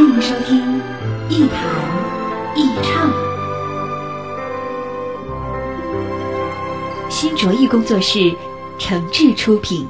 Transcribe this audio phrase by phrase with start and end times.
[0.00, 0.80] 欢迎收听
[1.28, 1.60] 一谈
[2.56, 3.12] 一唱，
[7.10, 8.34] 新卓艺工作室
[8.78, 9.86] 诚挚出品。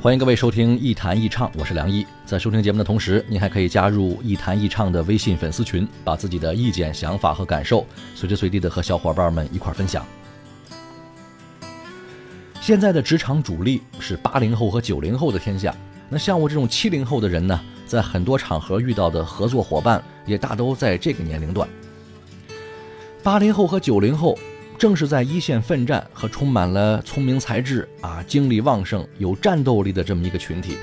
[0.00, 2.06] 欢迎各位收听一谈一唱，我是梁一。
[2.24, 10.02] 在收听节目的同时，您还可以加入一谈一唱的微信粉丝群，把自己的意见、想法和感受随时随地的和小伙伴们一块分享。
[12.64, 15.76] 现在的职场主力是八零后和九零后的天下，
[16.08, 21.68] 那像我这种七零后的人呢，在很多场合遇到的合作伙伴也大都在这个年龄段。
[23.22, 24.38] 八零后和九零后。
[24.76, 30.76] 正是在一线奋战和充满了聪明才智啊、精力旺盛、有战斗力的这么一个群体，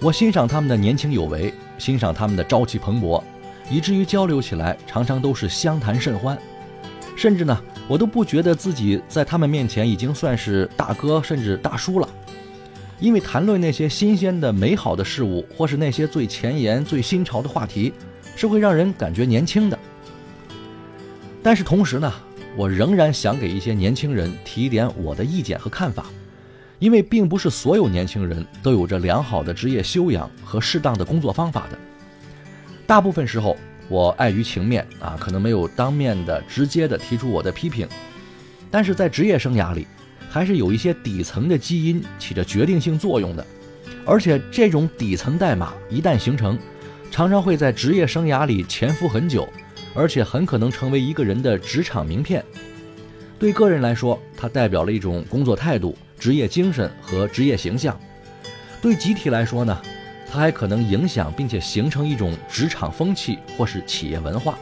[0.00, 3.22] 我欣赏他们的年轻有为，欣赏他们的朝气蓬勃，
[3.70, 6.36] 以至于交流起来常常都是相谈甚欢。
[7.14, 12.08] 甚至呢，我都不觉得自己在他们面前已经算是大哥甚至大叔了，
[12.98, 17.92] 因为谈论那些新鲜的、美好的事物，或是那些最前沿、最新潮的话题，
[18.34, 19.78] 是会让人感觉年轻的。
[21.42, 22.12] 但是同时呢，
[22.56, 26.06] 我仍然想给一些年轻人提一点我的意见和看法，
[26.78, 31.78] 因为并不是所有年轻人都有着良好的职业修养和适当的工作方法的。
[32.86, 33.56] 大部分时候，
[33.92, 37.86] 我碍于情面啊，可能没有当面的直接的提出我的批评，
[38.70, 39.86] 但是在职业生涯里，
[40.30, 43.46] 还是有一些底层的基因起着决定性作用的，
[44.06, 46.58] 而且这种底层代码一旦形成，
[47.10, 49.46] 常常会在职业生涯里潜伏很久。
[49.94, 52.42] 而且很可能成为一个人的职场名片。
[53.38, 57.94] 对个人来说，它代表了一种工作态度、职业精神和职业形象；
[58.80, 59.82] 对集体来说呢，
[60.32, 64.58] 它还可能影响并且形成一种职场风气或是企业文化。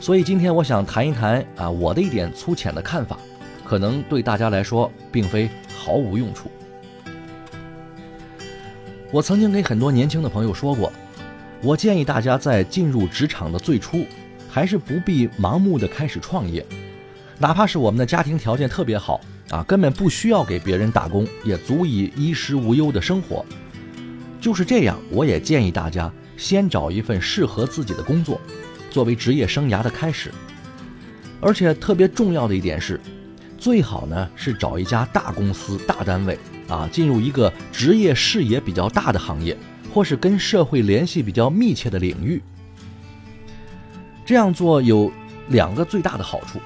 [0.00, 3.18] 所以今天我想谈一谈啊，我的一点粗浅的看法，
[3.62, 6.50] 可能对大家来说并非毫无用处。
[9.10, 10.90] 我曾经给很多年轻的朋友说过。
[11.60, 14.04] 我建议大家在进入职场的最初，
[14.50, 16.64] 还是不必盲目的开始创业，
[17.38, 19.20] 哪怕是我们的家庭条件特别好
[19.50, 23.44] 啊，根本不需要给别人打工，也足以衣食无忧的生活。
[24.42, 28.40] 就是这样，我也建议大家先找一份适合自己的工作，
[28.90, 30.32] 作为职业生涯的开始。
[31.40, 33.00] 而且特别重要的一点是，
[33.56, 36.36] 最好呢是找一家大公司、大单位
[36.68, 39.56] 啊，进入一个职业视野比较大的行业。
[39.94, 42.42] 或是跟社会联系比较密切的领域，
[44.24, 45.12] 这样做有
[45.48, 46.58] 两个最大的好处。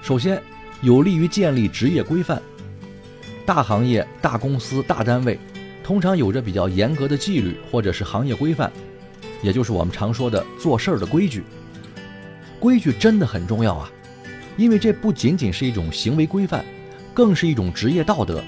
[0.00, 0.42] 首先，
[0.80, 2.40] 有利于建立职业规范。
[3.44, 5.38] 大行业、大公司、大单位，
[5.90, 8.70] 通常有着比较严格的纪律或者是行业规范，
[9.42, 11.42] 也就是我们常说的做事儿的规矩。
[12.60, 13.90] 规矩真的很重要啊，
[14.56, 16.64] 因为这不仅仅是一种行为规范，
[17.12, 18.40] 更是一种职业道德。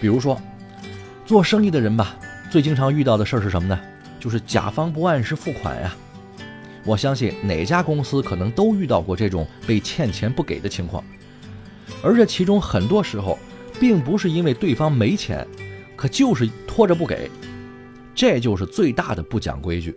[0.00, 0.40] 比如说，
[1.26, 2.16] 做生意的人吧。
[2.52, 3.76] 最经常遇到的事儿是什么呢？
[4.20, 5.92] 就是甲方不按时付款呀。
[6.84, 11.02] 我相信哪家公司可能都遇到过这种被欠钱不给的情况，
[12.00, 13.36] 而这其中很多时候
[13.80, 15.44] 并不是因为对方没钱，
[15.96, 17.30] 可就是拖着不给，
[18.14, 19.96] 这就是最大的不讲规矩。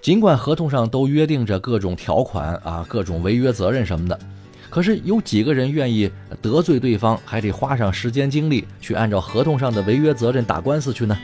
[0.00, 4.18] 尽管合同上都约定着各种条款啊，各种违约责任什么的，
[4.68, 6.10] 可是有几个人愿意
[6.42, 11.18] 得罪对方，还得花上时间精力去按照合同上的违约责任打官司去呢？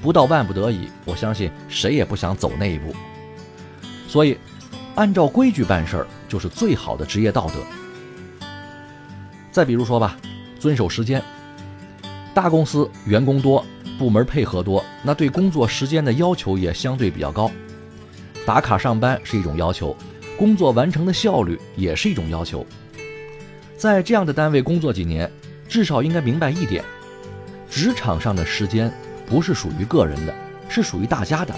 [0.00, 2.94] 不到万不得已，我相信谁也不想走那一步。
[4.08, 4.38] 所以，
[4.94, 8.46] 按照规矩办事儿就是最好的职业道德。
[9.50, 10.16] 再比如说吧，
[10.58, 11.22] 遵守时间。
[12.36, 13.64] 大公司员工多，
[13.98, 17.50] 部门配合多，那对工作时间的要求也相对比较高。
[18.44, 19.96] 打卡上班是一种要求，
[20.36, 22.66] 工作完成的效率也是一种要求。
[23.78, 25.32] 在这样的单位工作几年，
[25.66, 26.84] 至少应该明白一点：
[27.70, 28.92] 职场上的时间。
[29.24, 30.34] 不是属于个人的，
[30.68, 31.54] 是属于大家的。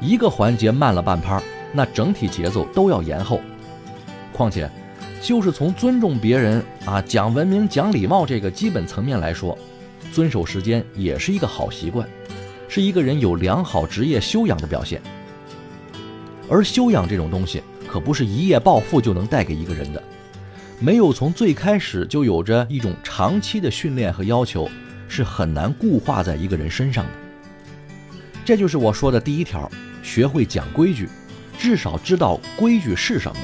[0.00, 1.40] 一个环节慢了半拍，
[1.70, 3.40] 那整体节奏都要延后。
[4.32, 4.68] 况且，
[5.20, 9.56] 就是从尊重别人啊、讲文明、讲礼貌这个基本层面来说，
[10.12, 12.06] 遵守时间也是一个好习惯，
[12.68, 15.00] 是一个人有良好职业修养的表现。
[16.48, 20.02] 而修养这种东西，可不是一夜暴富就能带给一个人的。
[20.78, 24.68] 没有从最开始就有着一种长期的训练和要求，
[25.08, 27.10] 是很难固化在一个人身上的。
[28.44, 29.70] 这就是我说的第一条：
[30.02, 31.08] 学会讲规矩，
[31.58, 33.38] 至少知道规矩是什么。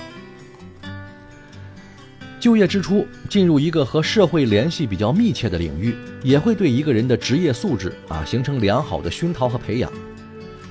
[2.41, 9.93] 就业之初，进入一个和社会联系比较密切的领域，也会对一个人的职业素质啊形成良好的熏陶和培养。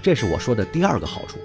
[0.01, 1.37] 这是我说的第二个好处。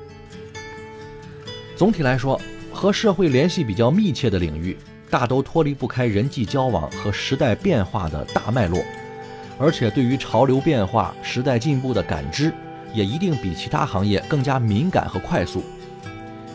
[1.76, 2.40] 总体来说，
[2.72, 4.76] 和社会联系比较密切的领域，
[5.10, 8.80] 大都脱离不开人际交往和时代变化的大脉络，
[9.58, 12.52] 而且对于潮流变化、时代进步的感知，
[12.94, 15.64] 也一定比其他行业更加敏感和快速。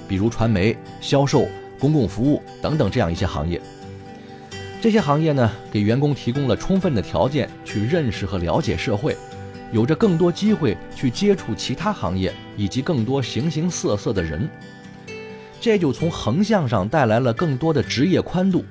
[0.08, 1.46] 比如传媒、销售。
[1.80, 3.62] 公共服务等等这样一些行业，
[4.82, 9.16] 这些行业呢，给员工提供了充分的条件去认识和了解社会，
[9.72, 14.50] 有着更多机会去接触其他行业以及更多形形色色的人，
[15.60, 18.64] 这就从横向上带来了更多的职业宽度。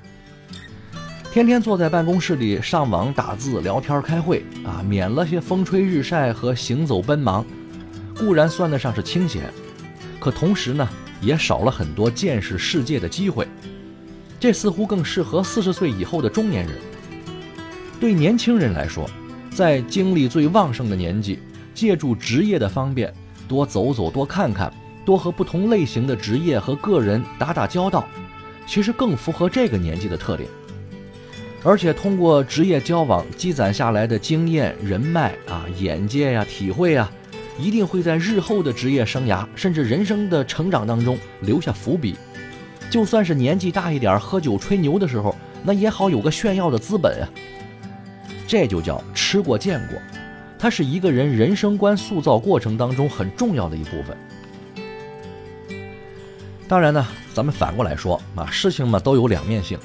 [1.32, 7.44] 天天坐在办公室里上网打字、聊天、开会啊，免了些风吹日晒和行走奔忙，
[8.18, 9.52] 固然算得上是清闲，
[10.18, 10.88] 可同时呢。
[11.20, 13.46] 也少了很多见识世界的机会，
[14.38, 16.74] 这似乎更适合四十岁以后的中年人。
[17.98, 19.08] 对年轻人来说，
[19.50, 21.38] 在精力最旺盛的年纪，
[21.74, 23.12] 借助职业的方便，
[23.48, 24.72] 多走走，多看看，
[25.04, 28.06] 多和不同类型的职业和个人打打交道，
[28.66, 30.48] 其实更符合这个年纪的特点。
[31.64, 37.10] 而且通过职业交往积攒下来的经验、人脉啊、眼界呀、体会啊。
[37.58, 42.16] 一定会在日后的职业生涯，甚至人生的成长当中留下伏笔。
[42.90, 47.28] 就算是年纪大一点，喝酒吹牛的时候，那也好有个炫耀的资本啊。
[48.46, 49.98] 这就叫吃过见过，
[50.58, 54.16] 它是一个人人生观塑造过程当中很重要的一部分。
[56.68, 59.78] 当然呢，咱们反过来说啊，事情嘛都有两面性，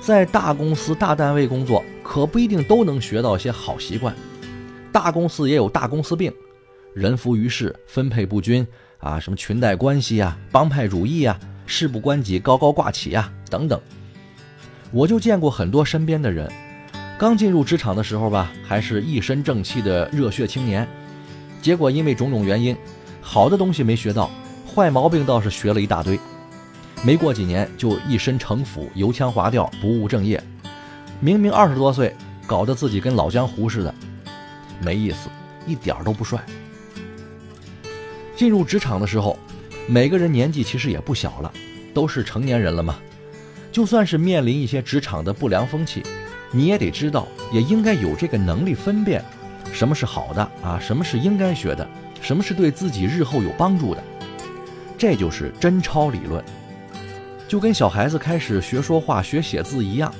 [0.00, 4.14] 在大公司大单位工作，可不一定都能学到些好习惯。
[4.90, 6.32] 大公司也有大公司病。
[6.94, 8.66] 人浮于事，分配不均
[8.98, 13.80] 啊，什么裙带关系呀、帮派主义呀、事不关己高高挂起呀等等，
[14.90, 16.50] 我就见过很多身边的人，
[17.16, 20.86] 刚进入职场的时候吧，还是一身正气的热血青年，
[21.62, 22.76] 结果因为种种原因，
[23.20, 24.28] 好的东西没学到，
[24.66, 26.18] 坏毛病倒是学了一大堆，
[27.04, 30.42] 没过几年就一身城府、油腔滑调、不务正业，
[31.20, 32.14] 明明二十多岁，
[32.46, 33.94] 搞得自己跟老江湖似的，
[34.82, 35.28] 没意思，
[35.66, 36.44] 一点都不帅。
[38.40, 39.38] 进入职场的时候，
[39.86, 41.52] 每个人年纪其实也不小了，
[41.92, 42.96] 都是成年人了嘛。
[43.70, 46.02] 就算是面临一些职场的不良风气，
[46.50, 49.22] 你也得知道，也应该有这个能力分辨，
[49.74, 51.86] 什么是好的啊，什么是应该学的，
[52.22, 54.02] 什么是对自己日后有帮助的。
[54.96, 56.42] 这就是真抄理论，
[57.46, 60.10] 就跟小孩子开始学说话、学写字一样，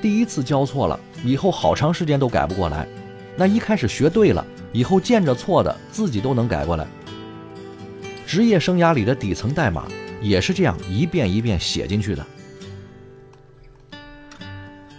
[0.00, 2.88] 第一次教错了，以后好长时间都改不过来。
[3.36, 4.42] 那一开始学对了，
[4.72, 6.86] 以后见着错的自己都能改过来。
[8.30, 9.88] 职业生涯里的底层代码
[10.22, 12.24] 也是这样一遍一遍写进去的。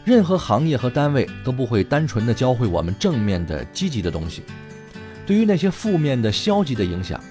[0.04, 4.42] 任何行业和单位都不会单纯的教会我们正面的积极的东西。
[5.25, 7.24] 对于那些负面的消极的影响，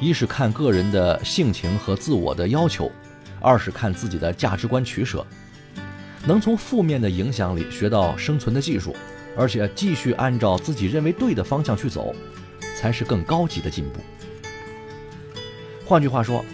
[0.00, 2.90] 一是看个人的性情和自我的要求，
[3.40, 5.24] 二是看自己的价值观取舍。
[6.24, 8.96] 能从负面的影响里学到生存的技术，
[9.36, 12.12] 而且继续按照自己认为对的方向去走，
[12.76, 14.00] 才是更高级的进步。
[15.88, 16.44] 换句话说，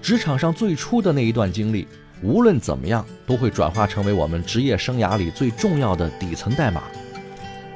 [0.00, 1.86] 职场上最初的那一段经历，
[2.22, 6.84] 无论怎么样，都会转化成为我们职业生涯里最重要的底层代码。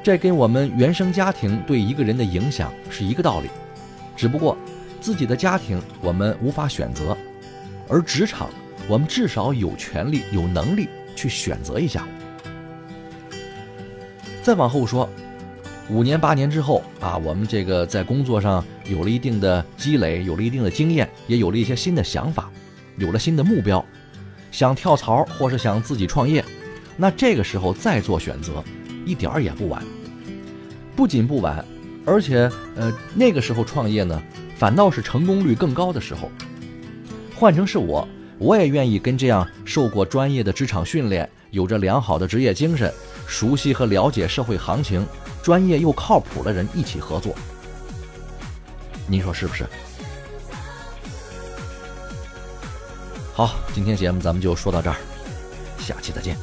[0.01, 3.49] 这跟我们原生家庭对一个人的影响是一个道理，
[4.15, 4.57] 只不过
[4.99, 7.15] 自己的家庭我们无法选择，
[7.87, 8.49] 而职场
[8.87, 12.07] 我们至少有权利、有能力去选择一下。
[14.41, 15.07] 再往后说。
[15.89, 22.49] 五年八年之后啊，我们这个在工作上有了一定的积累，有了一定的经验，也有了一些新的想法，
[22.97, 23.85] 有了新的目标，
[24.51, 26.43] 想跳槽或是想自己创业，
[26.97, 28.63] 那这个时候再做选择，
[29.05, 29.83] 一点儿也不晚。
[30.95, 31.63] 不仅不晚，
[32.03, 34.19] 而且呃那个时候创业呢，
[34.57, 36.31] 反倒是成功率更高的时候。
[37.35, 38.07] 换成是我，
[38.39, 42.91] 我也愿意跟这样受过专业的职场训练，有着良好的职业精神，
[43.27, 45.05] 熟悉和了解社会行情。
[45.43, 47.35] 专业又靠谱的人一起合作，
[49.05, 49.63] 您说是不是？
[53.31, 54.95] 好，今天节目咱们就说到这儿，
[55.77, 56.35] 下期再见。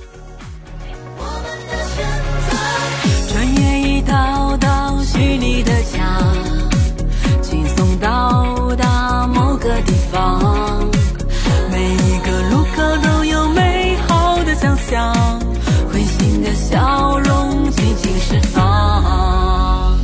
[16.73, 19.95] 笑容尽情释放，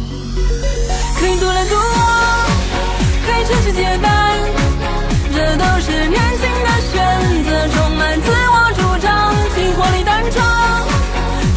[1.19, 2.47] 可以独来独往，
[3.25, 4.39] 可以成群结伴，
[5.35, 6.95] 这都是年轻的选
[7.45, 10.45] 择，充满自我主张，请活力单闯，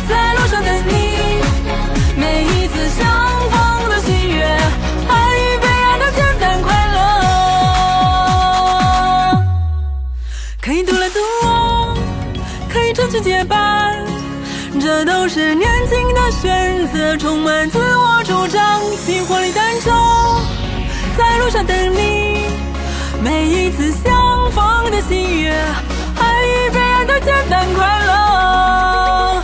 [0.08, 1.44] 在路上等你，
[2.15, 3.06] 每一次相
[3.51, 4.41] 逢的喜悦，
[5.10, 6.88] 爱与被爱的简单快
[9.36, 9.44] 乐，
[10.62, 11.98] 可以独来独往，
[12.72, 13.90] 可以成群结伴。
[14.82, 19.92] 这都是年轻的选择，充满自我主张，心活力单车，
[21.16, 22.48] 在路上等你。
[23.24, 29.44] 每一次相逢的喜悦，爱与被爱的简单快乐。